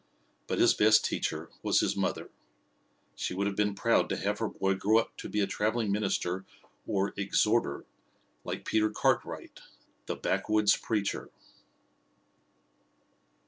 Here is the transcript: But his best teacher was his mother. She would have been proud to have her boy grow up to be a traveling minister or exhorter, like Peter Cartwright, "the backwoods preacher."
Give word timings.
But 0.47 0.57
his 0.57 0.73
best 0.73 1.05
teacher 1.05 1.51
was 1.61 1.81
his 1.81 1.95
mother. 1.95 2.31
She 3.15 3.35
would 3.35 3.45
have 3.45 3.55
been 3.55 3.75
proud 3.75 4.09
to 4.09 4.17
have 4.17 4.39
her 4.39 4.47
boy 4.47 4.73
grow 4.73 4.97
up 4.97 5.15
to 5.17 5.29
be 5.29 5.41
a 5.41 5.45
traveling 5.45 5.91
minister 5.91 6.43
or 6.87 7.13
exhorter, 7.15 7.85
like 8.43 8.65
Peter 8.65 8.89
Cartwright, 8.89 9.59
"the 10.07 10.15
backwoods 10.15 10.75
preacher." 10.75 11.29